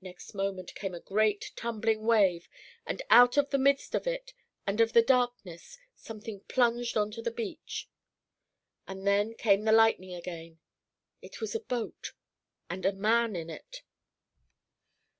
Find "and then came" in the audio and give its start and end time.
8.88-9.62